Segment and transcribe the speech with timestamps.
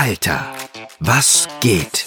[0.00, 0.46] Alter,
[1.00, 2.06] was geht?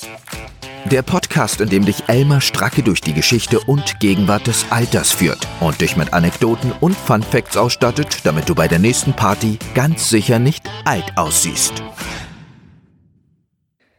[0.90, 5.46] Der Podcast, in dem dich Elmar Stracke durch die Geschichte und Gegenwart des Alters führt
[5.60, 10.10] und dich mit Anekdoten und Fun Facts ausstattet, damit du bei der nächsten Party ganz
[10.10, 11.84] sicher nicht alt aussiehst.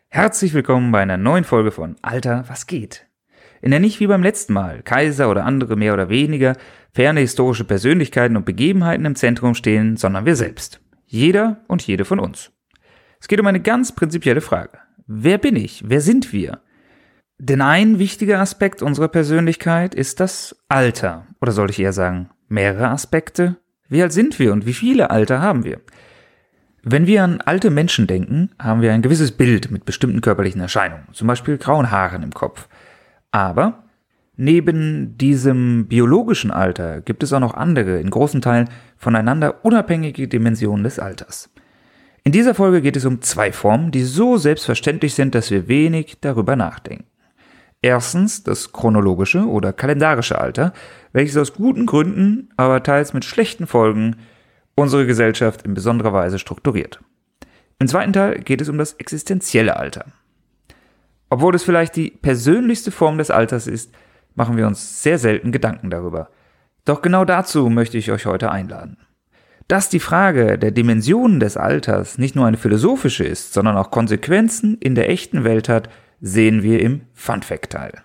[0.09, 3.07] Herzlich willkommen bei einer neuen Folge von Alter, was geht?
[3.61, 6.57] In der nicht wie beim letzten Mal Kaiser oder andere mehr oder weniger
[6.95, 10.81] ferne historische Persönlichkeiten und Begebenheiten im Zentrum stehen, sondern wir selbst.
[11.05, 12.53] Jeder und jede von uns.
[13.23, 14.79] Es geht um eine ganz prinzipielle Frage.
[15.07, 15.85] Wer bin ich?
[15.87, 16.59] Wer sind wir?
[17.39, 21.29] Denn ein wichtiger Aspekt unserer Persönlichkeit ist das Alter.
[21.41, 23.59] Oder sollte ich eher sagen, mehrere Aspekte?
[23.89, 25.81] Wie alt sind wir und wie viele Alter haben wir?
[26.83, 31.07] Wenn wir an alte Menschen denken, haben wir ein gewisses Bild mit bestimmten körperlichen Erscheinungen,
[31.13, 32.67] zum Beispiel grauen Haaren im Kopf.
[33.31, 33.85] Aber
[34.35, 40.83] neben diesem biologischen Alter gibt es auch noch andere, in großen Teilen voneinander unabhängige Dimensionen
[40.83, 41.53] des Alters.
[42.25, 46.19] In dieser Folge geht es um zwei Formen, die so selbstverständlich sind, dass wir wenig
[46.21, 47.07] darüber nachdenken.
[47.81, 50.73] Erstens das chronologische oder kalendarische Alter,
[51.13, 54.19] welches aus guten Gründen, aber teils mit schlechten Folgen
[54.77, 57.01] unsere Gesellschaft in besonderer Weise strukturiert.
[57.81, 60.05] Im zweiten Teil geht es um das existenzielle Alter.
[61.29, 63.93] Obwohl es vielleicht die persönlichste Form des Alters ist,
[64.37, 66.31] machen wir uns sehr selten Gedanken darüber.
[66.85, 68.99] Doch genau dazu möchte ich euch heute einladen.
[69.73, 74.77] Dass die Frage der Dimensionen des Alters nicht nur eine philosophische ist, sondern auch Konsequenzen
[74.77, 75.89] in der echten Welt hat,
[76.21, 78.03] sehen wir im Fun Fact Teil.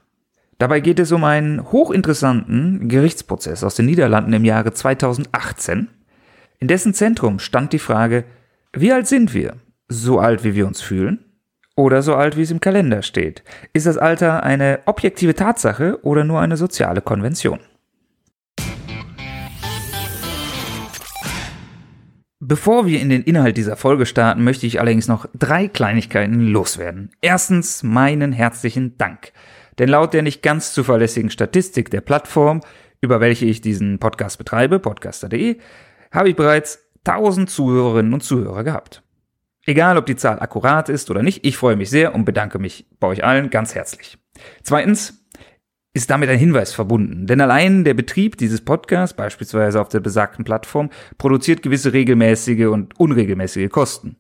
[0.59, 5.89] Dabei geht es um einen hochinteressanten Gerichtsprozess aus den Niederlanden im Jahre 2018.
[6.59, 8.23] In dessen Zentrum stand die Frage,
[8.71, 9.55] wie alt sind wir?
[9.89, 11.19] So alt, wie wir uns fühlen?
[11.75, 13.43] Oder so alt, wie es im Kalender steht?
[13.73, 17.59] Ist das Alter eine objektive Tatsache oder nur eine soziale Konvention?
[22.49, 27.09] Bevor wir in den Inhalt dieser Folge starten, möchte ich allerdings noch drei Kleinigkeiten loswerden.
[27.19, 29.33] Erstens meinen herzlichen Dank.
[29.79, 32.61] Denn laut der nicht ganz zuverlässigen Statistik der Plattform,
[33.01, 35.57] über welche ich diesen Podcast betreibe, podcaster.de,
[36.09, 39.03] habe ich bereits 1000 Zuhörerinnen und Zuhörer gehabt.
[39.65, 42.85] Egal, ob die Zahl akkurat ist oder nicht, ich freue mich sehr und bedanke mich
[43.01, 44.19] bei euch allen ganz herzlich.
[44.63, 45.26] Zweitens,
[45.97, 47.27] ist damit ein Hinweis verbunden.
[47.27, 52.97] Denn allein der Betrieb dieses Podcasts, beispielsweise auf der besagten Plattform, produziert gewisse regelmäßige und
[52.99, 54.15] unregelmäßige Kosten.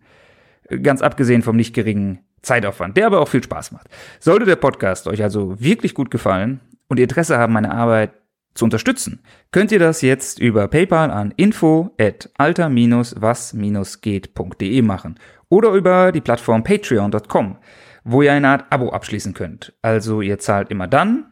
[0.81, 3.87] Ganz abgesehen vom nicht geringen Zeitaufwand, der aber auch viel Spaß macht.
[4.19, 8.11] Sollte der Podcast euch also wirklich gut gefallen und ihr Interesse haben, meine Arbeit
[8.55, 9.21] zu unterstützen,
[9.51, 16.63] könnt ihr das jetzt über PayPal an info at alter-was-geht.de machen oder über die Plattform
[16.63, 17.57] patreon.com,
[18.03, 19.73] wo ihr eine Art Abo abschließen könnt.
[19.83, 21.25] Also ihr zahlt immer dann,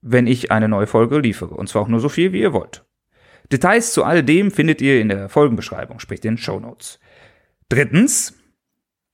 [0.00, 1.54] wenn ich eine neue Folge liefere.
[1.54, 2.84] Und zwar auch nur so viel, wie ihr wollt.
[3.50, 7.00] Details zu all dem findet ihr in der Folgenbeschreibung, sprich den Show Notes.
[7.68, 8.34] Drittens,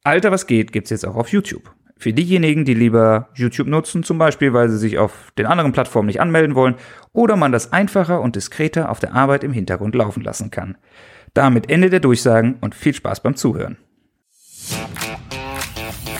[0.02, 1.72] Alter, was geht, gibt's jetzt auch auf YouTube.
[1.96, 6.06] Für diejenigen, die lieber YouTube nutzen, zum Beispiel, weil sie sich auf den anderen Plattformen
[6.06, 6.74] nicht anmelden wollen
[7.12, 10.76] oder man das einfacher und diskreter auf der Arbeit im Hintergrund laufen lassen kann.
[11.32, 13.78] Damit Ende der Durchsagen und viel Spaß beim Zuhören.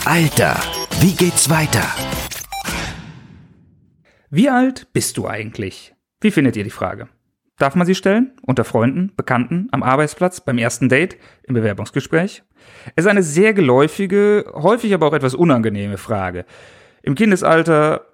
[0.05, 0.57] Alter,
[1.01, 1.85] wie geht's weiter?
[4.35, 5.95] Wie alt bist du eigentlich?
[6.21, 7.07] Wie findet ihr die Frage?
[7.57, 8.33] Darf man sie stellen?
[8.43, 12.43] Unter Freunden, Bekannten, am Arbeitsplatz, beim ersten Date, im Bewerbungsgespräch?
[12.97, 16.47] Es ist eine sehr geläufige, häufig aber auch etwas unangenehme Frage.
[17.05, 18.09] Im Kindesalter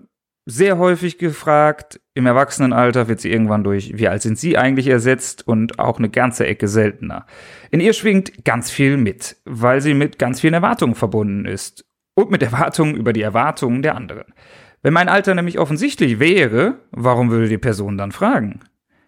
[0.44, 5.48] sehr häufig gefragt, im Erwachsenenalter wird sie irgendwann durch wie alt sind sie eigentlich ersetzt
[5.48, 7.24] und auch eine ganze Ecke seltener.
[7.70, 12.30] In ihr schwingt ganz viel mit, weil sie mit ganz vielen Erwartungen verbunden ist und
[12.30, 14.34] mit Erwartungen über die Erwartungen der anderen.
[14.82, 18.60] Wenn mein Alter nämlich offensichtlich wäre, warum würde die Person dann fragen?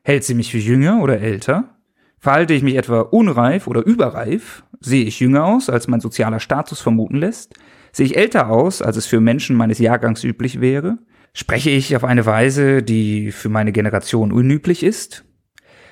[0.05, 1.77] Hält sie mich für jünger oder älter?
[2.19, 4.65] Verhalte ich mich etwa unreif oder überreif?
[4.81, 7.55] Sehe ich jünger aus, als mein sozialer Status vermuten lässt?
[7.93, 10.99] Sehe ich älter aus, als es für Menschen meines Jahrgangs üblich wäre?
[11.35, 15.25] Spreche ich auf eine Weise, die für meine Generation unüblich ist?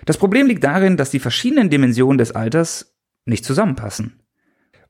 [0.04, 4.19] Das Problem liegt darin, dass die verschiedenen Dimensionen des Alters nicht zusammenpassen.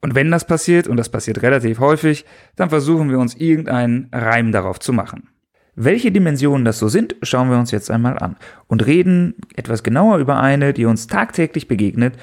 [0.02, 2.24] Und wenn das passiert, und das passiert relativ häufig,
[2.56, 5.28] dann versuchen wir uns irgendeinen Reim darauf zu machen.
[5.74, 8.36] Welche Dimensionen das so sind, schauen wir uns jetzt einmal an
[8.66, 12.14] und reden etwas genauer über eine, die uns tagtäglich begegnet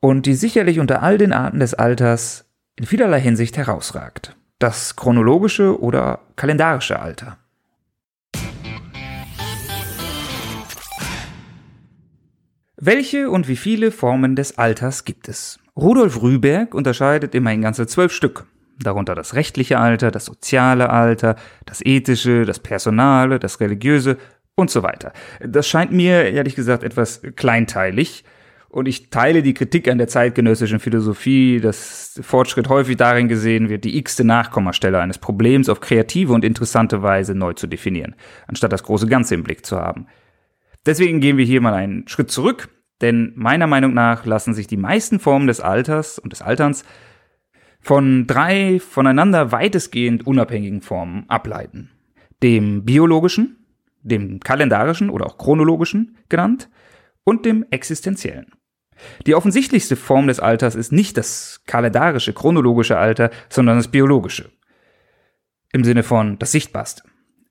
[0.00, 2.44] und die sicherlich unter all den Arten des Alters
[2.76, 4.36] in vielerlei Hinsicht herausragt.
[4.58, 7.38] Das chronologische oder kalendarische Alter.
[12.78, 15.58] Welche und wie viele Formen des Alters gibt es?
[15.78, 18.44] Rudolf Rüberg unterscheidet immerhin ganze zwölf Stück,
[18.78, 24.18] darunter das rechtliche Alter, das soziale Alter, das ethische, das personale, das religiöse
[24.56, 25.14] und so weiter.
[25.40, 28.24] Das scheint mir ehrlich gesagt etwas kleinteilig
[28.68, 33.84] Und ich teile die Kritik an der zeitgenössischen Philosophie, dass Fortschritt häufig darin gesehen wird,
[33.84, 38.82] die x-te Nachkommastelle eines Problems auf kreative und interessante Weise neu zu definieren, anstatt das
[38.82, 40.08] große Ganze im Blick zu haben.
[40.86, 42.68] Deswegen gehen wir hier mal einen Schritt zurück,
[43.00, 46.84] denn meiner Meinung nach lassen sich die meisten Formen des Alters und des Alterns
[47.80, 51.90] von drei voneinander weitestgehend unabhängigen Formen ableiten.
[52.42, 53.66] Dem biologischen,
[54.02, 56.70] dem kalendarischen oder auch chronologischen genannt
[57.24, 58.52] und dem existenziellen.
[59.26, 64.50] Die offensichtlichste Form des Alters ist nicht das kalendarische, chronologische Alter, sondern das biologische.
[65.72, 67.02] Im Sinne von das Sichtbarste,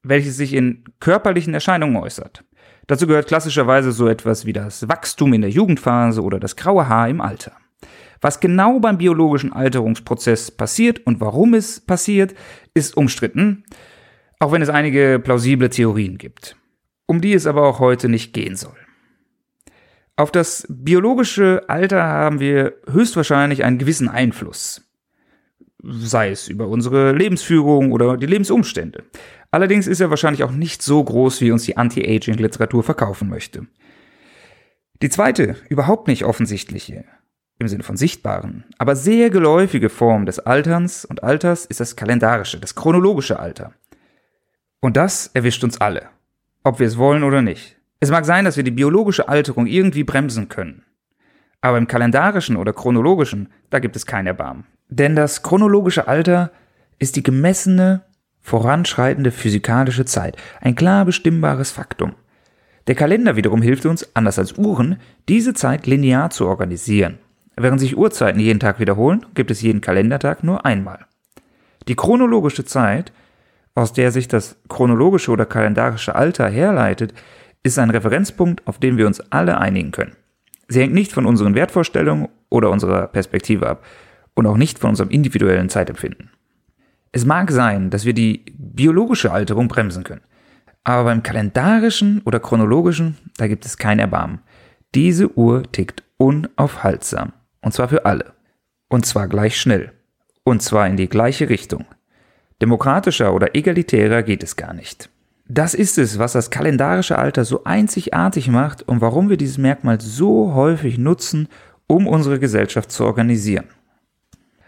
[0.02, 2.44] welches sich in körperlichen Erscheinungen äußert.
[2.88, 7.10] Dazu gehört klassischerweise so etwas wie das Wachstum in der Jugendphase oder das graue Haar
[7.10, 7.54] im Alter.
[8.22, 12.34] Was genau beim biologischen Alterungsprozess passiert und warum es passiert,
[12.74, 13.64] ist umstritten,
[14.40, 16.56] auch wenn es einige plausible Theorien gibt,
[17.06, 18.76] um die es aber auch heute nicht gehen soll.
[20.18, 24.82] Auf das biologische Alter haben wir höchstwahrscheinlich einen gewissen Einfluss,
[25.84, 29.04] sei es über unsere Lebensführung oder die Lebensumstände.
[29.56, 33.66] Allerdings ist er wahrscheinlich auch nicht so groß, wie uns die Anti-Aging-Literatur verkaufen möchte.
[35.02, 37.06] Die zweite, überhaupt nicht offensichtliche,
[37.58, 42.60] im Sinne von sichtbaren, aber sehr geläufige Form des Alterns und Alters ist das kalendarische,
[42.60, 43.72] das chronologische Alter.
[44.82, 46.10] Und das erwischt uns alle,
[46.66, 47.78] ob wir es wollen oder nicht.
[48.02, 50.84] Es mag sein, dass wir die biologische Alterung irgendwie bremsen können.
[51.62, 54.66] Aber im kalendarischen oder chronologischen, da gibt es kein Erbarmen.
[54.90, 56.52] Denn das chronologische Alter
[57.00, 58.04] ist die gemessene,
[58.46, 62.14] voranschreitende physikalische Zeit, ein klar bestimmbares Faktum.
[62.86, 64.98] Der Kalender wiederum hilft uns, anders als Uhren,
[65.28, 67.18] diese Zeit linear zu organisieren.
[67.58, 71.08] Während sich Uhrzeiten jeden Tag wiederholen, gibt es jeden Kalendertag nur einmal.
[71.88, 73.12] Die chronologische Zeit,
[73.74, 77.16] aus der sich das chronologische oder kalendarische Alter herleitet,
[77.64, 80.16] ist ein Referenzpunkt, auf den wir uns alle einigen können.
[80.68, 83.84] Sie hängt nicht von unseren Wertvorstellungen oder unserer Perspektive ab
[84.36, 86.30] und auch nicht von unserem individuellen Zeitempfinden.
[87.16, 90.26] Es mag sein, dass wir die biologische Alterung bremsen können,
[90.84, 94.40] aber beim kalendarischen oder chronologischen, da gibt es kein Erbarmen.
[94.94, 97.32] Diese Uhr tickt unaufhaltsam.
[97.62, 98.34] Und zwar für alle.
[98.90, 99.94] Und zwar gleich schnell.
[100.44, 101.86] Und zwar in die gleiche Richtung.
[102.62, 105.10] Demokratischer oder egalitärer geht es gar nicht.
[105.48, 110.02] Das ist es, was das kalendarische Alter so einzigartig macht und warum wir dieses Merkmal
[110.02, 111.48] so häufig nutzen,
[111.88, 113.68] um unsere Gesellschaft zu organisieren.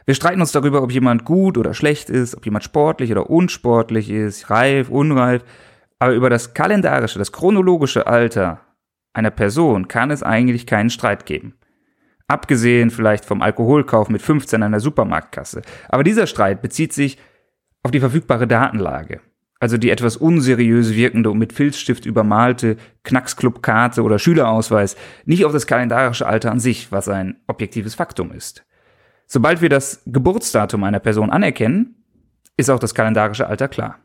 [0.08, 4.10] Wir streiten uns darüber, ob jemand gut oder schlecht ist, ob jemand sportlich oder unsportlich
[4.10, 5.44] ist, reif, unreif,
[6.00, 8.62] aber über das kalendarische, das chronologische Alter
[9.12, 11.56] einer Person kann es eigentlich keinen Streit geben.
[12.26, 15.62] Abgesehen vielleicht vom Alkoholkauf mit 15 an der Supermarktkasse.
[15.90, 17.18] Aber dieser Streit bezieht sich
[17.84, 19.20] auf die verfügbare Datenlage.
[19.60, 24.96] Also die etwas unseriös wirkende und mit Filzstift übermalte Knacksclub-Karte oder Schülerausweis,
[25.26, 28.67] nicht auf das kalendarische Alter an sich, was ein objektives Faktum ist.
[29.28, 31.96] Sobald wir das Geburtsdatum einer Person anerkennen,
[32.56, 34.00] ist auch das kalendarische Alter klar.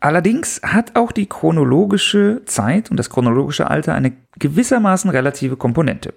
[0.00, 6.12] Allerdings hat auch die chronologische Zeit und das chronologische Alter eine gewissermaßen relative Komponente.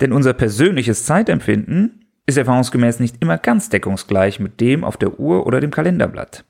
[0.00, 5.46] Denn unser persönliches Zeitempfinden ist erfahrungsgemäß nicht immer ganz deckungsgleich mit dem auf der Uhr
[5.46, 6.44] oder dem Kalenderblatt.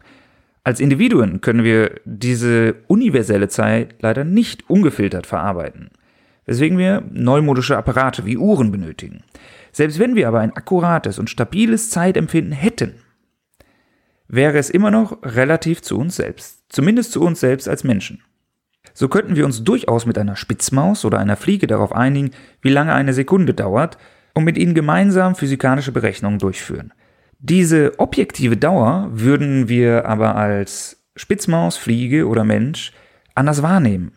[0.62, 5.90] Als Individuen können wir diese universelle Zeit leider nicht ungefiltert verarbeiten,
[6.46, 9.22] weswegen wir neumodische Apparate wie Uhren benötigen.
[9.72, 12.94] Selbst wenn wir aber ein akkurates und stabiles Zeitempfinden hätten,
[14.28, 18.22] wäre es immer noch relativ zu uns selbst, zumindest zu uns selbst als Menschen.
[18.94, 22.30] So könnten wir uns durchaus mit einer Spitzmaus oder einer Fliege darauf einigen,
[22.62, 23.98] wie lange eine Sekunde dauert,
[24.34, 26.92] und mit ihnen gemeinsam physikalische Berechnungen durchführen.
[27.40, 32.92] Diese objektive Dauer würden wir aber als Spitzmaus, Fliege oder Mensch
[33.34, 34.12] anders wahrnehmen.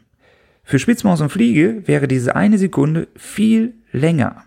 [0.63, 4.43] Für Spitzmaus und Fliege wäre diese eine Sekunde viel länger.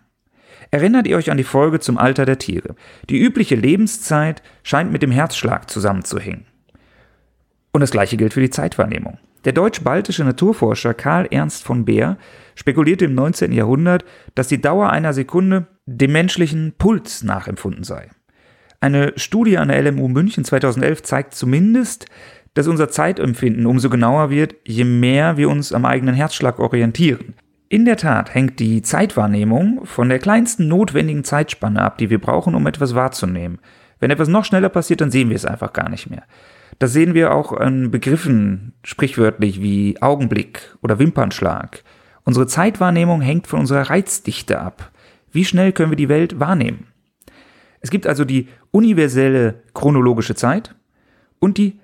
[0.71, 2.75] Erinnert ihr euch an die Folge zum Alter der Tiere?
[3.09, 6.47] Die übliche Lebenszeit scheint mit dem Herzschlag zusammenzuhängen.
[7.73, 9.19] Und das gleiche gilt für die Zeitwahrnehmung.
[9.45, 12.17] Der deutsch-baltische Naturforscher Karl Ernst von Beer
[12.57, 13.53] spekulierte im 19.
[13.53, 14.05] Jahrhundert,
[14.35, 18.11] dass die Dauer einer Sekunde dem menschlichen Puls nachempfunden sei.
[18.81, 22.07] Eine Studie an der LMU München 2011 zeigt zumindest,
[22.57, 27.35] dass unser Zeitempfinden umso genauer wird, je mehr wir uns am eigenen Herzschlag orientieren.
[27.69, 32.55] In der Tat hängt die Zeitwahrnehmung von der kleinsten notwendigen Zeitspanne ab, die wir brauchen,
[32.55, 33.59] um etwas wahrzunehmen.
[34.01, 36.23] Wenn etwas noch schneller passiert, dann sehen wir es einfach gar nicht mehr.
[36.79, 41.83] Das sehen wir auch an Begriffen, sprichwörtlich wie Augenblick oder Wimpernschlag.
[42.25, 44.93] Unsere Zeitwahrnehmung hängt von unserer Reizdichte ab.
[45.31, 46.87] Wie schnell können wir die Welt wahrnehmen?
[47.81, 50.75] Es gibt also die universelle chronologische Zeit
[51.39, 51.79] und die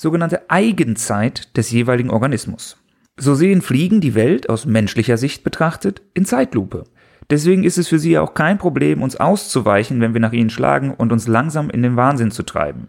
[0.00, 2.78] sogenannte Eigenzeit des jeweiligen Organismus.
[3.18, 6.84] So sehen Fliegen die Welt aus menschlicher Sicht betrachtet in Zeitlupe.
[7.28, 10.94] Deswegen ist es für sie auch kein Problem, uns auszuweichen, wenn wir nach ihnen schlagen
[10.94, 12.88] und uns langsam in den Wahnsinn zu treiben.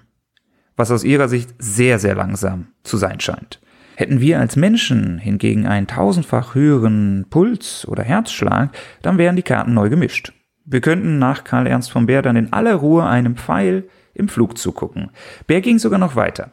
[0.78, 3.60] Was aus ihrer Sicht sehr, sehr langsam zu sein scheint.
[3.96, 8.70] Hätten wir als Menschen hingegen einen tausendfach höheren Puls oder Herzschlag,
[9.02, 10.32] dann wären die Karten neu gemischt.
[10.64, 14.58] Wir könnten nach Karl Ernst von Bär dann in aller Ruhe einem Pfeil im Flug
[14.58, 15.12] zugucken.
[15.46, 16.52] Bär ging sogar noch weiter.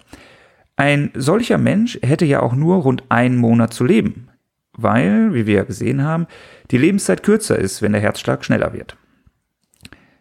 [0.79, 4.29] Ein solcher Mensch hätte ja auch nur rund einen Monat zu leben,
[4.75, 6.29] weil, wie wir ja gesehen haben,
[6.71, 8.97] die Lebenszeit kürzer ist, wenn der Herzschlag schneller wird.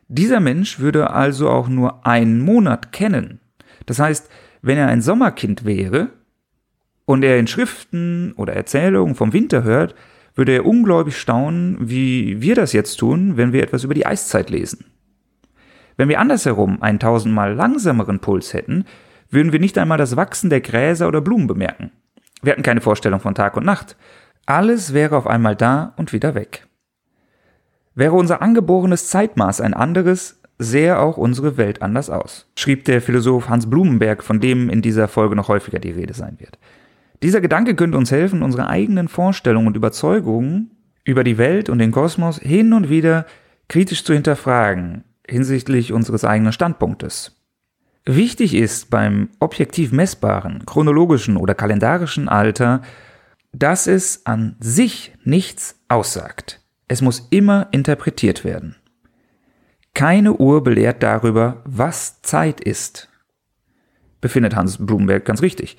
[0.07, 3.39] Dieser Mensch würde also auch nur einen Monat kennen.
[3.85, 4.31] Das heißt,
[4.63, 6.09] wenn er ein Sommerkind wäre,
[7.05, 9.93] und er in Schriften oder Erzählungen vom Winter hört,
[10.33, 14.49] würde er ungläubig staunen, wie wir das jetzt tun, wenn wir etwas über die Eiszeit
[14.49, 14.85] lesen.
[15.97, 18.85] Wenn wir andersherum einen tausendmal langsameren Puls hätten,
[19.29, 21.91] würden wir nicht einmal das Wachsen der Gräser oder Blumen bemerken.
[22.41, 23.97] Wir hätten keine Vorstellung von Tag und Nacht.
[24.45, 26.67] Alles wäre auf einmal da und wieder weg.
[27.95, 33.49] Wäre unser angeborenes Zeitmaß ein anderes, sähe auch unsere Welt anders aus, schrieb der Philosoph
[33.49, 36.57] Hans Blumenberg, von dem in dieser Folge noch häufiger die Rede sein wird.
[37.23, 40.71] Dieser Gedanke könnte uns helfen, unsere eigenen Vorstellungen und Überzeugungen
[41.03, 43.25] über die Welt und den Kosmos hin und wieder
[43.67, 47.36] kritisch zu hinterfragen hinsichtlich unseres eigenen Standpunktes.
[48.09, 52.81] Wichtig ist beim objektiv messbaren, chronologischen oder kalendarischen Alter,
[53.51, 56.61] dass es an sich nichts aussagt.
[56.87, 58.77] Es muss immer interpretiert werden.
[59.93, 63.09] Keine Uhr belehrt darüber, was Zeit ist.
[64.21, 65.75] Befindet Hans Blumenberg ganz richtig.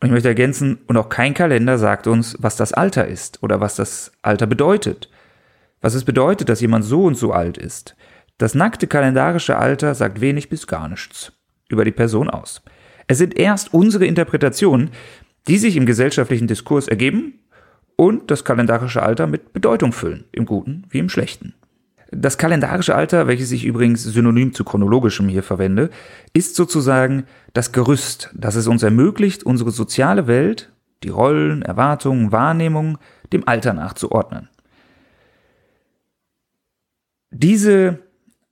[0.00, 3.60] Und ich möchte ergänzen, und auch kein Kalender sagt uns, was das Alter ist oder
[3.60, 5.10] was das Alter bedeutet.
[5.82, 7.94] Was es bedeutet, dass jemand so und so alt ist.
[8.38, 11.34] Das nackte kalendarische Alter sagt wenig bis gar nichts
[11.68, 12.62] über die Person aus.
[13.06, 14.90] Es sind erst unsere Interpretationen,
[15.46, 17.40] die sich im gesellschaftlichen Diskurs ergeben
[17.96, 21.54] und das kalendarische Alter mit Bedeutung füllen, im Guten wie im Schlechten.
[22.10, 25.90] Das kalendarische Alter, welches ich übrigens synonym zu chronologischem hier verwende,
[26.32, 30.72] ist sozusagen das Gerüst, das es uns ermöglicht, unsere soziale Welt,
[31.02, 32.98] die Rollen, Erwartungen, Wahrnehmungen
[33.32, 34.48] dem Alter nachzuordnen.
[37.30, 37.98] Diese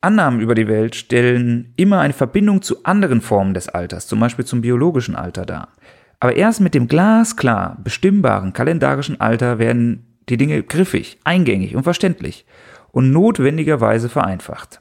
[0.07, 4.45] Annahmen über die Welt stellen immer eine Verbindung zu anderen Formen des Alters, zum Beispiel
[4.45, 5.69] zum biologischen Alter dar.
[6.21, 12.47] Aber erst mit dem glasklar bestimmbaren kalendarischen Alter werden die Dinge griffig, eingängig und verständlich
[12.93, 14.81] und notwendigerweise vereinfacht.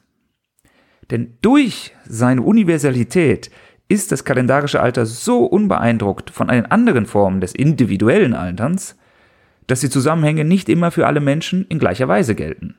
[1.11, 3.49] Denn durch seine Universalität
[3.87, 8.95] ist das kalendarische Alter so unbeeindruckt von allen anderen Formen des individuellen Alterns,
[9.67, 12.75] dass die Zusammenhänge nicht immer für alle Menschen in gleicher Weise gelten.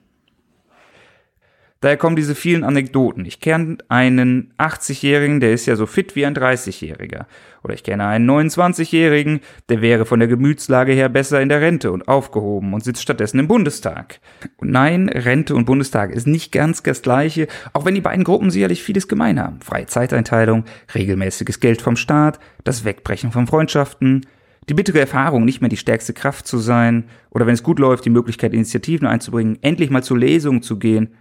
[1.80, 3.26] Daher kommen diese vielen Anekdoten.
[3.26, 7.26] Ich kenne einen 80-Jährigen, der ist ja so fit wie ein 30-Jähriger.
[7.62, 11.92] Oder ich kenne einen 29-Jährigen, der wäre von der Gemütslage her besser in der Rente
[11.92, 14.20] und aufgehoben und sitzt stattdessen im Bundestag.
[14.56, 18.50] Und nein, Rente und Bundestag ist nicht ganz das gleiche, auch wenn die beiden Gruppen
[18.50, 19.60] sicherlich vieles gemein haben.
[19.60, 20.64] Freie Zeiteinteilung,
[20.94, 24.24] regelmäßiges Geld vom Staat, das Wegbrechen von Freundschaften,
[24.68, 28.04] die bittere Erfahrung, nicht mehr die stärkste Kraft zu sein, oder wenn es gut läuft,
[28.04, 31.14] die Möglichkeit, Initiativen einzubringen, endlich mal zur Lesung zu gehen,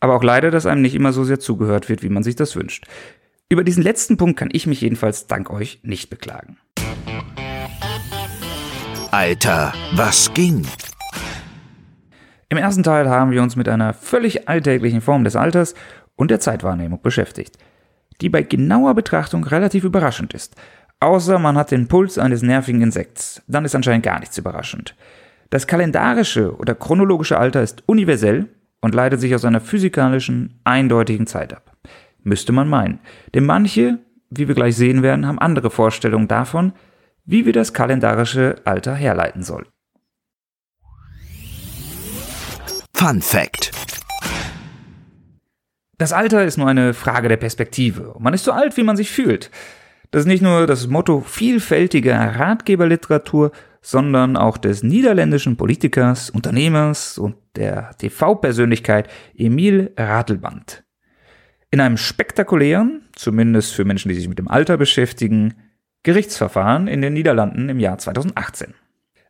[0.00, 2.56] aber auch leider, dass einem nicht immer so sehr zugehört wird, wie man sich das
[2.56, 2.86] wünscht.
[3.48, 6.58] Über diesen letzten Punkt kann ich mich jedenfalls dank euch nicht beklagen.
[9.10, 10.66] Alter, was ging?
[12.50, 15.74] Im ersten Teil haben wir uns mit einer völlig alltäglichen Form des Alters
[16.14, 17.56] und der Zeitwahrnehmung beschäftigt,
[18.20, 20.56] die bei genauer Betrachtung relativ überraschend ist.
[21.00, 24.94] Außer man hat den Puls eines nervigen Insekts, dann ist anscheinend gar nichts überraschend.
[25.50, 28.48] Das kalendarische oder chronologische Alter ist universell
[28.80, 31.76] und leitet sich aus einer physikalischen, eindeutigen Zeit ab.
[32.22, 33.00] Müsste man meinen.
[33.34, 33.98] Denn manche,
[34.30, 36.72] wie wir gleich sehen werden, haben andere Vorstellungen davon,
[37.24, 39.66] wie wir das kalendarische Alter herleiten sollen.
[42.94, 43.70] Fun Fact.
[45.98, 48.14] Das Alter ist nur eine Frage der Perspektive.
[48.18, 49.50] Man ist so alt, wie man sich fühlt.
[50.10, 57.36] Das ist nicht nur das Motto vielfältiger Ratgeberliteratur, sondern auch des niederländischen Politikers, Unternehmers und
[57.56, 60.84] der TV-Persönlichkeit Emil Ratelband.
[61.70, 65.54] In einem spektakulären, zumindest für Menschen, die sich mit dem Alter beschäftigen,
[66.02, 68.74] Gerichtsverfahren in den Niederlanden im Jahr 2018.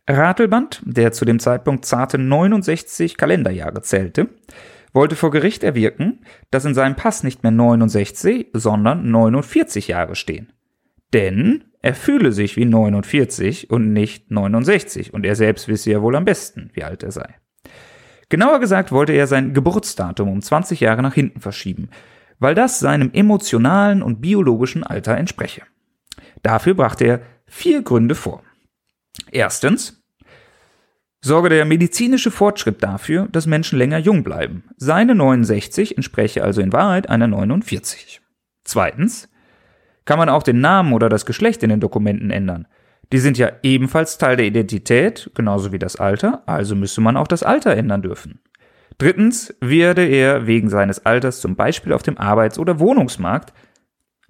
[0.09, 4.28] Ratelband, der zu dem Zeitpunkt zarte 69 Kalenderjahre zählte,
[4.93, 10.52] wollte vor Gericht erwirken, dass in seinem Pass nicht mehr 69, sondern 49 Jahre stehen.
[11.12, 16.17] Denn er fühle sich wie 49 und nicht 69 und er selbst wisse ja wohl
[16.17, 17.37] am besten, wie alt er sei.
[18.29, 21.89] Genauer gesagt wollte er sein Geburtsdatum um 20 Jahre nach hinten verschieben,
[22.39, 25.63] weil das seinem emotionalen und biologischen Alter entspreche.
[26.43, 28.43] Dafür brachte er vier Gründe vor.
[29.31, 30.03] Erstens,
[31.21, 34.65] sorge der medizinische Fortschritt dafür, dass Menschen länger jung bleiben.
[34.77, 38.21] Seine 69 entspräche also in Wahrheit einer 49.
[38.65, 39.29] Zweitens
[40.09, 42.67] kann man auch den Namen oder das Geschlecht in den Dokumenten ändern.
[43.12, 47.27] Die sind ja ebenfalls Teil der Identität, genauso wie das Alter, also müsste man auch
[47.27, 48.41] das Alter ändern dürfen.
[48.97, 53.53] Drittens werde er wegen seines Alters zum Beispiel auf dem Arbeits- oder Wohnungsmarkt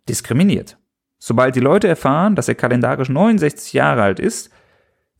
[0.08, 0.78] diskriminiert.
[1.20, 4.50] Sobald die Leute erfahren, dass er kalendarisch 69 Jahre alt ist,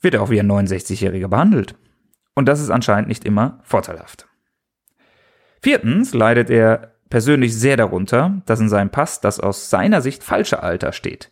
[0.01, 1.77] wird er auch wie ein 69-Jähriger behandelt.
[2.35, 4.27] Und das ist anscheinend nicht immer vorteilhaft.
[5.63, 10.63] Viertens leidet er persönlich sehr darunter, dass in seinem Pass das aus seiner Sicht falsche
[10.63, 11.31] Alter steht,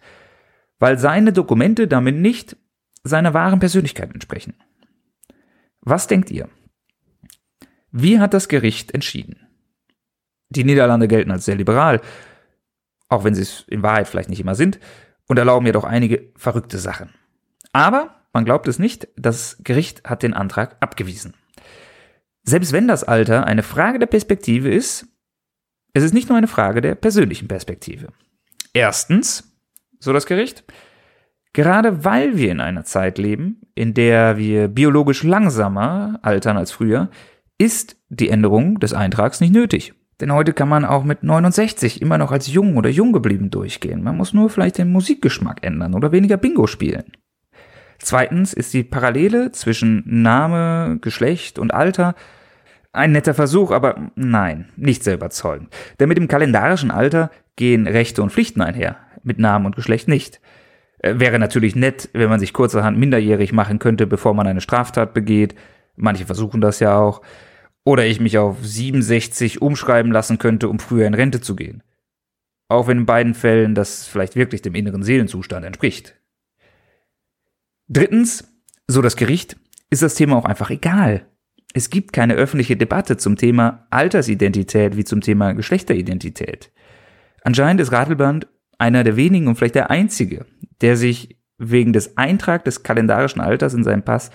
[0.78, 2.56] weil seine Dokumente damit nicht
[3.04, 4.54] seiner wahren Persönlichkeit entsprechen.
[5.80, 6.49] Was denkt ihr?
[7.92, 9.47] Wie hat das Gericht entschieden?
[10.49, 12.00] Die Niederlande gelten als sehr liberal,
[13.09, 14.80] auch wenn sie es in Wahrheit vielleicht nicht immer sind,
[15.28, 17.11] und erlauben jedoch einige verrückte Sachen.
[17.73, 21.35] Aber man glaubt es nicht, das Gericht hat den Antrag abgewiesen.
[22.42, 25.06] Selbst wenn das Alter eine Frage der Perspektive ist,
[25.97, 28.09] es ist nicht nur eine Frage der persönlichen Perspektive.
[28.75, 29.57] Erstens,
[29.99, 30.62] so das Gericht,
[31.55, 37.09] gerade weil wir in einer Zeit leben, in der wir biologisch langsamer altern als früher,
[37.57, 39.95] ist die Änderung des Eintrags nicht nötig.
[40.21, 44.03] Denn heute kann man auch mit 69 immer noch als jung oder jung geblieben durchgehen.
[44.03, 47.05] Man muss nur vielleicht den Musikgeschmack ändern oder weniger Bingo spielen.
[47.99, 52.15] Zweitens ist die Parallele zwischen Name, Geschlecht und Alter
[52.97, 55.75] ein netter Versuch, aber nein, nicht sehr überzeugend.
[55.99, 60.41] Denn mit dem kalendarischen Alter gehen Rechte und Pflichten einher, mit Namen und Geschlecht nicht.
[60.99, 65.15] Äh, wäre natürlich nett, wenn man sich kurzerhand minderjährig machen könnte, bevor man eine Straftat
[65.15, 65.55] begeht.
[65.97, 67.23] Manche versuchen das ja auch.
[67.85, 71.83] Oder ich mich auf 67 umschreiben lassen könnte, um früher in Rente zu gehen.
[72.69, 76.17] Auch wenn in beiden Fällen das vielleicht wirklich dem inneren Seelenzustand entspricht.
[77.88, 78.53] Drittens,
[78.88, 79.57] so das Gericht,
[79.88, 81.26] ist das Thema auch einfach egal.
[81.76, 86.73] Es gibt keine öffentliche Debatte zum Thema Altersidentität wie zum Thema Geschlechteridentität.
[87.42, 88.47] Anscheinend ist Radelband
[88.78, 90.47] einer der wenigen und vielleicht der einzige,
[90.80, 94.30] der sich wegen des Eintrags des kalendarischen Alters in seinem Pass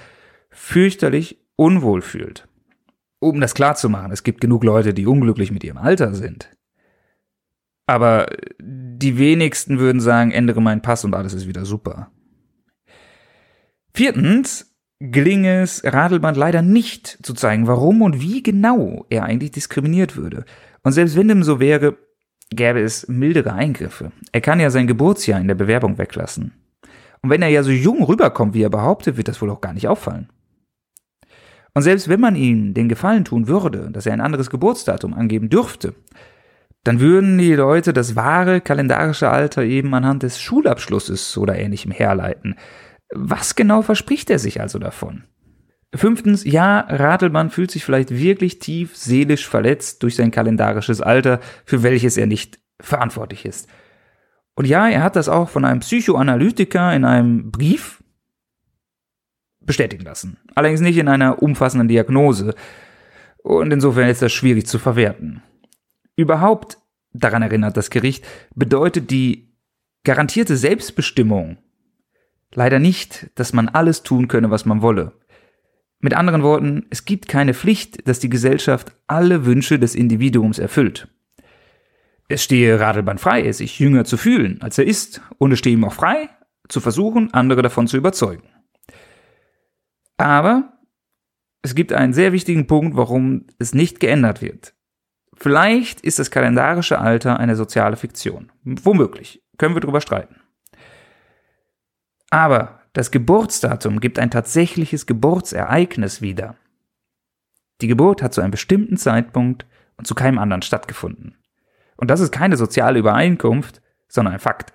[0.52, 2.48] fürchterlich unwohl fühlt.
[3.18, 6.56] Um das klar zu machen, es gibt genug Leute, die unglücklich mit ihrem Alter sind.
[7.88, 8.28] Aber
[8.60, 12.12] die wenigsten würden sagen, ändere meinen Pass und alles ist wieder super.
[13.96, 14.71] Viertens,
[15.02, 20.46] gelinge es Radelband leider nicht zu zeigen, warum und wie genau er eigentlich diskriminiert würde.
[20.84, 21.98] Und selbst wenn dem so wäre,
[22.52, 24.12] gäbe es mildere Eingriffe.
[24.32, 26.54] Er kann ja sein Geburtsjahr in der Bewerbung weglassen.
[27.24, 29.74] Und wenn er ja so jung rüberkommt, wie er behauptet, wird das wohl auch gar
[29.74, 30.30] nicht auffallen.
[31.74, 35.50] Und selbst wenn man ihm den Gefallen tun würde, dass er ein anderes Geburtsdatum angeben
[35.50, 35.96] dürfte,
[36.84, 42.56] dann würden die Leute das wahre kalendarische Alter eben anhand des Schulabschlusses oder ähnlichem herleiten.
[43.14, 45.24] Was genau verspricht er sich also davon?
[45.94, 51.84] Fünftens, ja, Ratelmann fühlt sich vielleicht wirklich tief seelisch verletzt durch sein kalendarisches Alter, für
[51.84, 53.68] welches er nicht verantwortlich ist.
[54.56, 58.02] Und ja, er hat das auch von einem Psychoanalytiker in einem Brief
[59.60, 60.38] bestätigen lassen.
[60.56, 62.56] Allerdings nicht in einer umfassenden Diagnose.
[63.44, 65.42] Und insofern ist das schwierig zu verwerten.
[66.16, 66.78] Überhaupt,
[67.14, 69.54] daran erinnert das Gericht, bedeutet die
[70.04, 71.58] garantierte Selbstbestimmung
[72.54, 75.14] leider nicht, dass man alles tun könne, was man wolle.
[76.00, 81.08] Mit anderen Worten, es gibt keine Pflicht, dass die Gesellschaft alle Wünsche des Individuums erfüllt.
[82.28, 85.84] Es stehe Radelband frei, sich jünger zu fühlen, als er ist, und es stehe ihm
[85.84, 86.30] auch frei,
[86.70, 88.48] zu versuchen, andere davon zu überzeugen.
[90.18, 90.74] Aber
[91.62, 94.74] es gibt einen sehr wichtigen Punkt, warum es nicht geändert wird.
[95.36, 98.52] Vielleicht ist das kalendarische Alter eine soziale Fiktion.
[98.64, 99.44] Womöglich.
[99.58, 100.41] Können wir darüber streiten.
[102.32, 106.56] Aber das Geburtsdatum gibt ein tatsächliches Geburtsereignis wieder.
[107.82, 109.66] Die Geburt hat zu einem bestimmten Zeitpunkt
[109.98, 111.36] und zu keinem anderen stattgefunden.
[111.98, 114.74] Und das ist keine soziale Übereinkunft, sondern ein Fakt.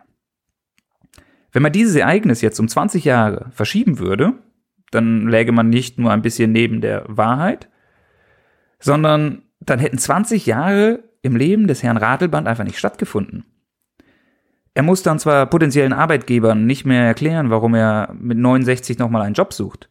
[1.53, 4.35] Wenn man dieses Ereignis jetzt um 20 Jahre verschieben würde,
[4.91, 7.69] dann läge man nicht nur ein bisschen neben der Wahrheit,
[8.79, 13.45] sondern dann hätten 20 Jahre im Leben des Herrn Radelband einfach nicht stattgefunden.
[14.77, 19.33] Er muss dann zwar potenziellen Arbeitgebern nicht mehr erklären, warum er mit 69 nochmal einen
[19.33, 19.89] Job sucht.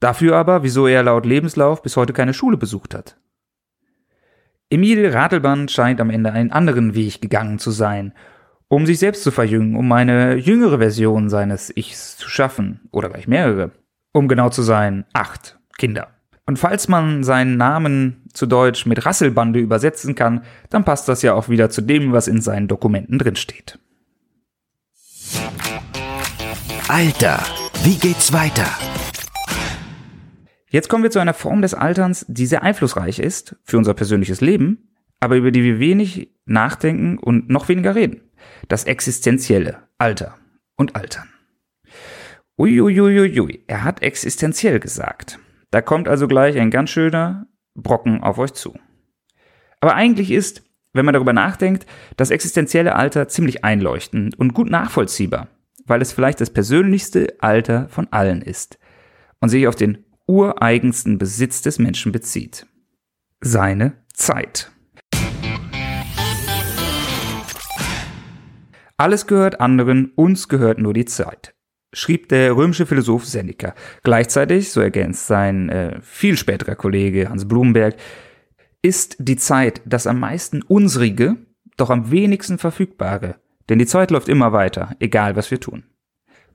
[0.00, 3.18] Dafür aber, wieso er laut Lebenslauf bis heute keine Schule besucht hat.
[4.70, 8.14] Emil Ratelband scheint am Ende einen anderen Weg gegangen zu sein,
[8.68, 13.28] um sich selbst zu verjüngen, um eine jüngere Version seines Ichs zu schaffen, oder gleich
[13.28, 13.70] mehrere.
[14.14, 16.08] Um genau zu sein, acht Kinder.
[16.46, 21.34] Und falls man seinen Namen zu Deutsch mit Rasselbande übersetzen kann, dann passt das ja
[21.34, 23.78] auch wieder zu dem, was in seinen Dokumenten drinsteht.
[26.92, 27.38] Alter,
[27.84, 28.66] wie geht's weiter?
[30.70, 34.40] Jetzt kommen wir zu einer Form des Alterns, die sehr einflussreich ist für unser persönliches
[34.40, 38.22] Leben, aber über die wir wenig nachdenken und noch weniger reden.
[38.66, 40.36] Das existenzielle Alter
[40.76, 41.28] und Altern.
[42.58, 45.38] Uiuiuiui, er hat existenziell gesagt.
[45.70, 48.76] Da kommt also gleich ein ganz schöner Brocken auf euch zu.
[49.78, 55.46] Aber eigentlich ist, wenn man darüber nachdenkt, das existenzielle Alter ziemlich einleuchtend und gut nachvollziehbar,
[55.90, 58.78] weil es vielleicht das persönlichste Alter von allen ist
[59.40, 62.66] und sich auf den ureigensten Besitz des Menschen bezieht.
[63.40, 64.70] Seine Zeit.
[68.96, 71.54] Alles gehört anderen, uns gehört nur die Zeit,
[71.92, 73.74] schrieb der römische Philosoph Seneca.
[74.04, 77.96] Gleichzeitig, so ergänzt sein äh, viel späterer Kollege Hans Blumenberg,
[78.82, 81.38] ist die Zeit das am meisten unsrige,
[81.76, 83.36] doch am wenigsten verfügbare,
[83.70, 85.84] denn die Zeit läuft immer weiter, egal was wir tun.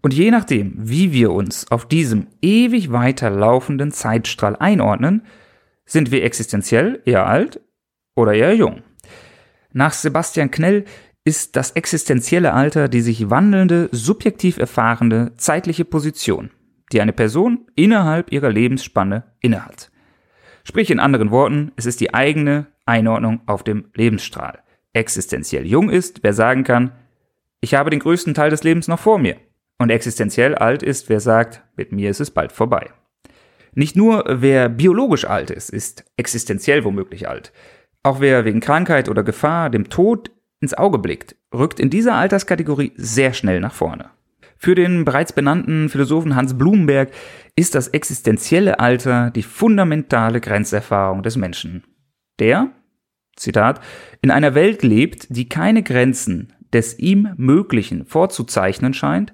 [0.01, 5.23] Und je nachdem, wie wir uns auf diesem ewig weiterlaufenden Zeitstrahl einordnen,
[5.85, 7.61] sind wir existenziell eher alt
[8.15, 8.83] oder eher jung.
[9.71, 10.85] Nach Sebastian Knell
[11.23, 16.51] ist das existenzielle Alter die sich wandelnde, subjektiv erfahrende zeitliche Position,
[16.91, 19.89] die eine Person innerhalb ihrer Lebensspanne innehat.
[20.63, 24.59] Sprich in anderen Worten, es ist die eigene Einordnung auf dem Lebensstrahl.
[24.93, 26.91] Existenziell jung ist, wer sagen kann,
[27.61, 29.37] ich habe den größten Teil des Lebens noch vor mir.
[29.77, 32.91] Und existenziell alt ist, wer sagt, mit mir ist es bald vorbei.
[33.73, 37.51] Nicht nur wer biologisch alt ist, ist existenziell womöglich alt.
[38.03, 42.93] Auch wer wegen Krankheit oder Gefahr dem Tod ins Auge blickt, rückt in dieser Alterskategorie
[42.95, 44.09] sehr schnell nach vorne.
[44.57, 47.11] Für den bereits benannten Philosophen Hans Blumenberg
[47.55, 51.83] ist das existenzielle Alter die fundamentale Grenzerfahrung des Menschen.
[52.39, 52.71] Der,
[53.35, 53.81] Zitat,
[54.21, 59.33] in einer Welt lebt, die keine Grenzen des ihm Möglichen vorzuzeichnen scheint,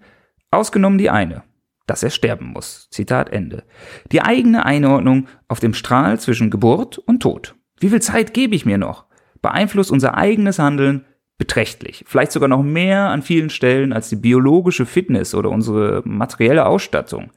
[0.52, 1.42] ausgenommen die eine,
[1.88, 2.88] dass er sterben muss.
[2.92, 3.64] Zitat Ende.
[4.12, 7.56] Die eigene Einordnung auf dem Strahl zwischen Geburt und Tod.
[7.80, 9.06] Wie viel Zeit gebe ich mir noch?
[9.42, 11.06] Beeinflusst unser eigenes Handeln
[11.40, 12.04] beträchtlich.
[12.08, 17.32] Vielleicht sogar noch mehr an vielen Stellen als die biologische Fitness oder unsere materielle Ausstattung.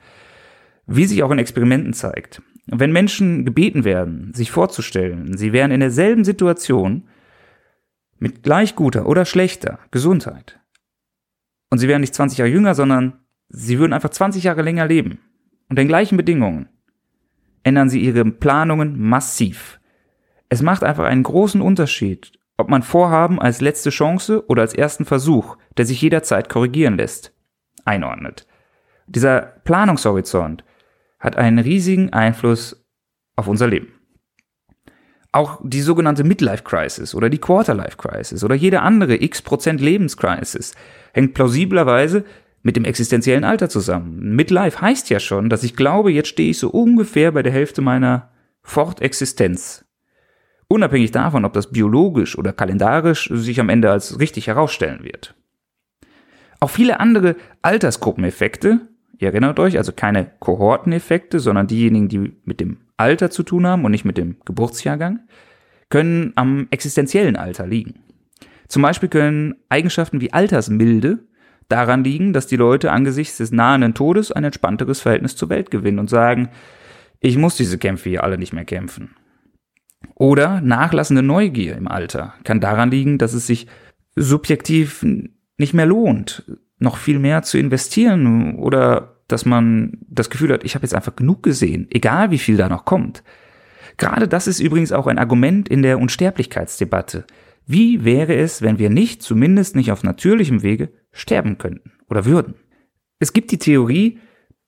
[0.87, 2.43] Wie sich auch in Experimenten zeigt.
[2.67, 7.05] Wenn Menschen gebeten werden, sich vorzustellen, sie wären in derselben Situation
[8.25, 10.59] mit gleich guter oder schlechter Gesundheit.
[11.69, 15.19] Und sie wären nicht 20 Jahre jünger, sondern sie würden einfach 20 Jahre länger leben.
[15.69, 16.71] Unter den gleichen Bedingungen
[17.65, 19.79] ändern sie ihre Planungen massiv.
[20.49, 25.05] Es macht einfach einen großen Unterschied, ob man Vorhaben als letzte Chance oder als ersten
[25.05, 27.35] Versuch, der sich jederzeit korrigieren lässt,
[27.85, 28.47] einordnet.
[29.07, 30.65] Dieser Planungshorizont
[31.19, 32.87] hat einen riesigen Einfluss
[33.37, 33.94] auf unser Leben.
[35.35, 40.77] Auch die sogenannte Midlife Crisis oder die Quarterlife Crisis oder jede andere x Prozent Lebenscrisis
[41.13, 42.25] hängt plausiblerweise
[42.63, 44.37] mit dem existenziellen Alter zusammen.
[44.37, 47.83] Midlife heißt ja schon, dass ich glaube, jetzt stehe ich so ungefähr bei der Hälfte
[47.83, 48.31] meiner
[48.63, 49.85] Fortexistenz.
[50.69, 55.35] Unabhängig davon, ob das biologisch oder kalendarisch sich am Ende als richtig herausstellen wird.
[56.61, 58.83] Auch viele andere Altersgruppeneffekte,
[59.19, 63.85] ihr erinnert euch, also keine Kohorteneffekte, sondern diejenigen, die mit dem Alter zu tun haben
[63.85, 65.21] und nicht mit dem Geburtsjahrgang,
[65.91, 68.01] können am existenziellen Alter liegen.
[68.69, 71.21] Zum Beispiel können Eigenschaften wie Altersmilde
[71.69, 75.99] daran liegen, dass die Leute angesichts des nahenden Todes ein entspannteres Verhältnis zur Welt gewinnen
[75.99, 76.51] und sagen,
[77.21, 79.17] ich muss diese Kämpfe hier alle nicht mehr kämpfen.
[80.15, 83.67] Oder nachlassende Neugier im Alter kann daran liegen, dass es sich
[84.15, 85.05] subjektiv
[85.57, 86.45] nicht mehr lohnt,
[86.79, 91.17] noch viel mehr zu investieren oder dass man das Gefühl hat, ich habe jetzt einfach
[91.17, 93.23] genug gesehen, egal wie viel da noch kommt.
[93.97, 97.25] Gerade das ist übrigens auch ein Argument in der Unsterblichkeitsdebatte.
[97.67, 102.55] Wie wäre es, wenn wir nicht, zumindest nicht auf natürlichem Wege, sterben könnten oder würden?
[103.19, 104.19] Es gibt die Theorie,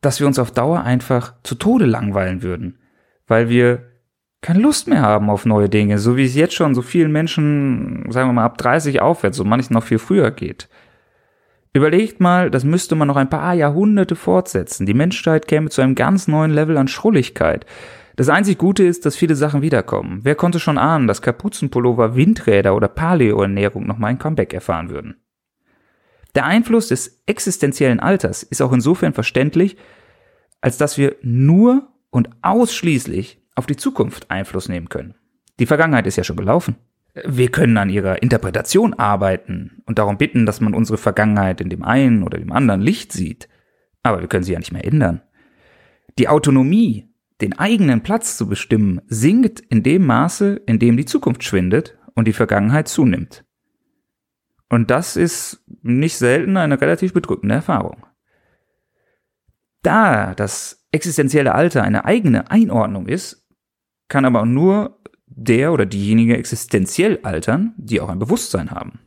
[0.01, 2.79] dass wir uns auf Dauer einfach zu Tode langweilen würden,
[3.27, 3.91] weil wir
[4.41, 8.11] keine Lust mehr haben auf neue Dinge, so wie es jetzt schon so vielen Menschen,
[8.11, 10.69] sagen wir mal, ab 30 aufwärts, so manchen noch viel früher geht.
[11.77, 14.87] Überlegt mal, das müsste man noch ein paar Jahrhunderte fortsetzen.
[14.87, 17.67] Die Menschheit käme zu einem ganz neuen Level an Schrulligkeit.
[18.17, 20.21] Das einzig Gute ist, dass viele Sachen wiederkommen.
[20.23, 25.17] Wer konnte schon ahnen, dass Kapuzenpullover, Windräder oder Paleo-Ernährung nochmal ein Comeback erfahren würden?
[26.35, 29.77] Der Einfluss des existenziellen Alters ist auch insofern verständlich,
[30.63, 35.15] als dass wir nur und ausschließlich auf die Zukunft Einfluss nehmen können.
[35.61, 36.77] Die Vergangenheit ist ja schon gelaufen.
[37.25, 41.83] Wir können an ihrer Interpretation arbeiten und darum bitten, dass man unsere Vergangenheit in dem
[41.83, 43.49] einen oder dem anderen Licht sieht.
[44.03, 45.23] Aber wir können sie ja nicht mehr ändern.
[46.19, 47.09] Die Autonomie,
[47.41, 52.27] den eigenen Platz zu bestimmen, sinkt in dem Maße, in dem die Zukunft schwindet und
[52.27, 53.45] die Vergangenheit zunimmt.
[54.69, 58.07] Und das ist nicht selten eine relativ bedrückende Erfahrung.
[59.83, 63.47] Da das existenzielle Alter eine eigene Einordnung ist,
[64.09, 65.01] kann aber nur
[65.37, 68.99] der oder diejenige existenziell altern, die auch ein Bewusstsein haben.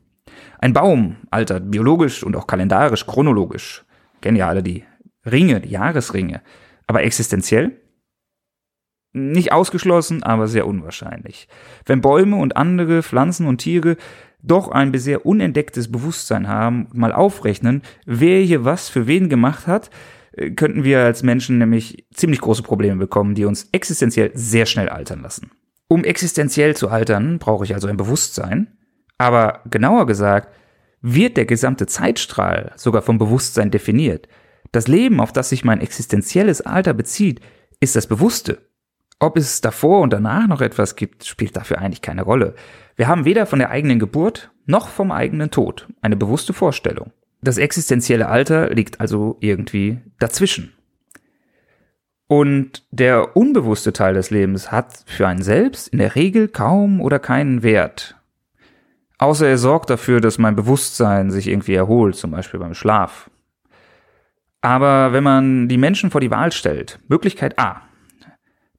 [0.59, 3.83] Ein Baum altert biologisch und auch kalendarisch, chronologisch.
[4.21, 4.83] Kennen ja alle die
[5.25, 6.41] Ringe, die Jahresringe.
[6.87, 7.81] Aber existenziell?
[9.11, 11.47] Nicht ausgeschlossen, aber sehr unwahrscheinlich.
[11.85, 13.97] Wenn Bäume und andere Pflanzen und Tiere
[14.41, 19.89] doch ein bisher unentdecktes Bewusstsein haben mal aufrechnen, wer hier was für wen gemacht hat,
[20.33, 24.89] äh, könnten wir als Menschen nämlich ziemlich große Probleme bekommen, die uns existenziell sehr schnell
[24.89, 25.51] altern lassen.
[25.89, 28.67] Um existenziell zu altern, brauche ich also ein Bewusstsein.
[29.17, 30.55] Aber genauer gesagt,
[31.01, 34.27] wird der gesamte Zeitstrahl sogar vom Bewusstsein definiert.
[34.71, 37.41] Das Leben, auf das sich mein existenzielles Alter bezieht,
[37.79, 38.59] ist das Bewusste.
[39.19, 42.53] Ob es davor und danach noch etwas gibt, spielt dafür eigentlich keine Rolle.
[42.95, 47.11] Wir haben weder von der eigenen Geburt noch vom eigenen Tod eine bewusste Vorstellung.
[47.41, 50.73] Das existenzielle Alter liegt also irgendwie dazwischen.
[52.31, 57.17] Und der unbewusste Teil des Lebens hat für einen selbst in der Regel kaum oder
[57.17, 58.17] keinen Wert.
[59.17, 63.31] Außer er sorgt dafür, dass mein Bewusstsein sich irgendwie erholt, zum Beispiel beim Schlaf.
[64.61, 67.81] Aber wenn man die Menschen vor die Wahl stellt, Möglichkeit A,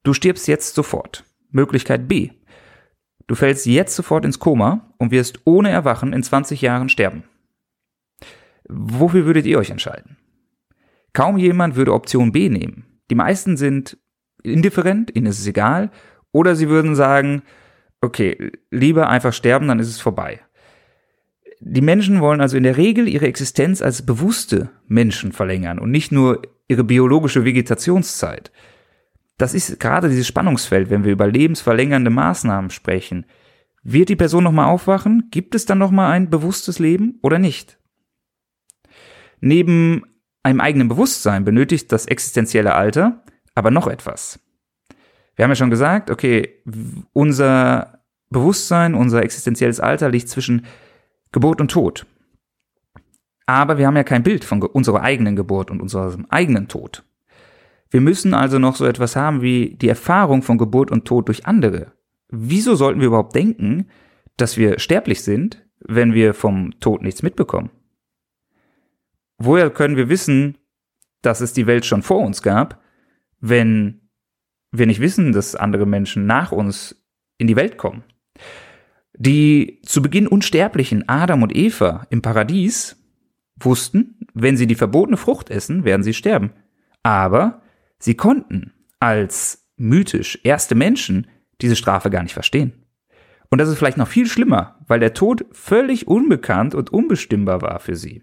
[0.04, 1.24] du stirbst jetzt sofort.
[1.50, 2.30] Möglichkeit B,
[3.26, 7.24] du fällst jetzt sofort ins Koma und wirst ohne Erwachen in 20 Jahren sterben.
[8.68, 10.18] Wofür würdet ihr euch entscheiden?
[11.12, 12.86] Kaum jemand würde Option B nehmen.
[13.10, 13.98] Die meisten sind
[14.42, 15.90] indifferent, ihnen ist es egal,
[16.32, 17.42] oder sie würden sagen,
[18.00, 20.40] okay, lieber einfach sterben, dann ist es vorbei.
[21.60, 26.10] Die Menschen wollen also in der Regel ihre Existenz als bewusste Menschen verlängern und nicht
[26.10, 28.50] nur ihre biologische Vegetationszeit.
[29.36, 33.26] Das ist gerade dieses Spannungsfeld, wenn wir über lebensverlängernde Maßnahmen sprechen.
[33.82, 35.28] Wird die Person nochmal aufwachen?
[35.30, 37.78] Gibt es dann nochmal ein bewusstes Leben oder nicht?
[39.40, 40.04] Neben
[40.42, 43.22] einem eigenen Bewusstsein benötigt das existenzielle Alter
[43.54, 44.40] aber noch etwas.
[45.36, 46.62] Wir haben ja schon gesagt, okay,
[47.12, 48.00] unser
[48.30, 50.66] Bewusstsein, unser existenzielles Alter liegt zwischen
[51.32, 52.06] Geburt und Tod.
[53.46, 57.04] Aber wir haben ja kein Bild von unserer eigenen Geburt und unserem eigenen Tod.
[57.90, 61.46] Wir müssen also noch so etwas haben wie die Erfahrung von Geburt und Tod durch
[61.46, 61.92] andere.
[62.28, 63.88] Wieso sollten wir überhaupt denken,
[64.36, 67.70] dass wir sterblich sind, wenn wir vom Tod nichts mitbekommen?
[69.40, 70.58] Woher können wir wissen,
[71.22, 72.80] dass es die Welt schon vor uns gab,
[73.40, 74.08] wenn
[74.70, 77.02] wir nicht wissen, dass andere Menschen nach uns
[77.38, 78.04] in die Welt kommen?
[79.14, 82.96] Die zu Beginn unsterblichen Adam und Eva im Paradies
[83.58, 86.52] wussten, wenn sie die verbotene Frucht essen, werden sie sterben.
[87.02, 87.62] Aber
[87.98, 91.26] sie konnten als mythisch erste Menschen
[91.60, 92.72] diese Strafe gar nicht verstehen.
[93.50, 97.80] Und das ist vielleicht noch viel schlimmer, weil der Tod völlig unbekannt und unbestimmbar war
[97.80, 98.22] für sie.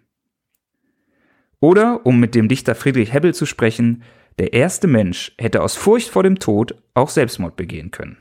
[1.59, 4.03] Oder, um mit dem Dichter Friedrich Hebbel zu sprechen,
[4.39, 8.17] der erste Mensch hätte aus Furcht vor dem Tod auch Selbstmord begehen können.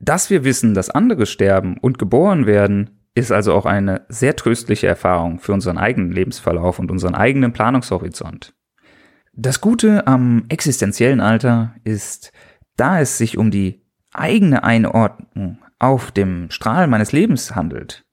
[0.00, 4.86] Dass wir wissen, dass andere sterben und geboren werden, ist also auch eine sehr tröstliche
[4.86, 8.54] Erfahrung für unseren eigenen Lebensverlauf und unseren eigenen Planungshorizont.
[9.32, 12.32] Das Gute am existenziellen Alter ist,
[12.76, 18.04] da es sich um die eigene Einordnung auf dem Strahl meines Lebens handelt,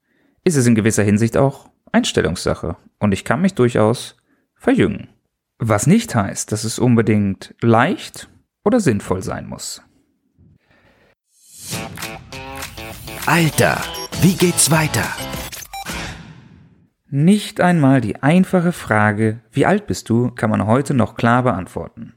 [0.43, 4.16] ist es in gewisser Hinsicht auch Einstellungssache und ich kann mich durchaus
[4.57, 5.09] verjüngen.
[5.59, 8.29] Was nicht heißt, dass es unbedingt leicht
[8.63, 9.81] oder sinnvoll sein muss.
[13.25, 13.81] Alter,
[14.21, 15.05] wie geht's weiter?
[17.09, 22.13] Nicht einmal die einfache Frage, wie alt bist du, kann man heute noch klar beantworten.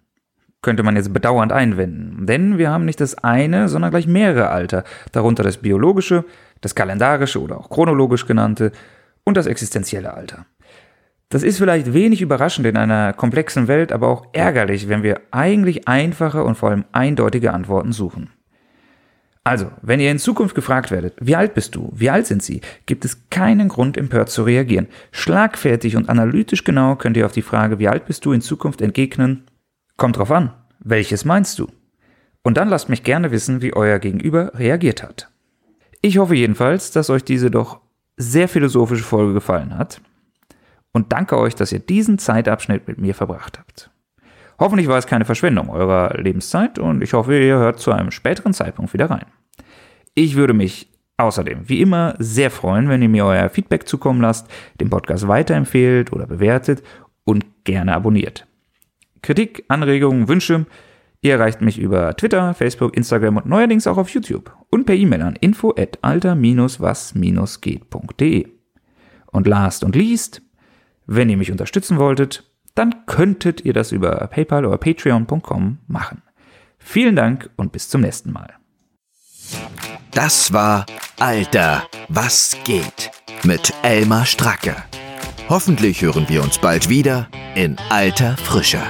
[0.63, 4.85] Könnte man jetzt bedauernd einwenden, denn wir haben nicht das eine, sondern gleich mehrere Alter,
[5.13, 6.25] darunter das biologische,
[6.61, 8.73] das kalendarische oder auch chronologisch genannte
[9.25, 10.47] und das existenzielle Alter.
[11.31, 15.87] Das ist vielleicht wenig überraschend in einer komplexen Welt, aber auch ärgerlich, wenn wir eigentlich
[15.87, 18.31] einfache und vor allem eindeutige Antworten suchen.
[19.45, 22.61] Also, wenn ihr in Zukunft gefragt werdet, wie alt bist du, wie alt sind sie,
[22.85, 24.89] gibt es keinen Grund, empört zu reagieren.
[25.13, 28.83] Schlagfertig und analytisch genau könnt ihr auf die Frage, wie alt bist du in Zukunft
[28.83, 29.45] entgegnen,
[29.97, 31.69] kommt drauf an, welches meinst du?
[32.43, 35.31] Und dann lasst mich gerne wissen, wie euer Gegenüber reagiert hat.
[36.03, 37.81] Ich hoffe jedenfalls, dass euch diese doch
[38.17, 40.01] sehr philosophische Folge gefallen hat
[40.93, 43.91] und danke euch, dass ihr diesen Zeitabschnitt mit mir verbracht habt.
[44.59, 48.53] Hoffentlich war es keine Verschwendung eurer Lebenszeit und ich hoffe, ihr hört zu einem späteren
[48.53, 49.25] Zeitpunkt wieder rein.
[50.15, 54.49] Ich würde mich außerdem wie immer sehr freuen, wenn ihr mir euer Feedback zukommen lasst,
[54.81, 56.83] den Podcast weiterempfehlt oder bewertet
[57.25, 58.47] und gerne abonniert.
[59.23, 60.67] Kritik, Anregungen, Wünsche,
[61.21, 65.23] ihr erreicht mich über Twitter, Facebook, Instagram und neuerdings auch auf YouTube und per E-Mail
[65.23, 68.49] an info at alter-was-geht.de.
[69.33, 70.43] Und last und least,
[71.07, 76.23] wenn ihr mich unterstützen wolltet, dann könntet ihr das über PayPal oder Patreon.com machen.
[76.79, 78.55] Vielen Dank und bis zum nächsten Mal.
[80.13, 80.87] Das war
[81.19, 83.11] Alter, was geht
[83.45, 84.77] mit Elmar Stracke.
[85.49, 88.81] Hoffentlich hören wir uns bald wieder in alter Frische.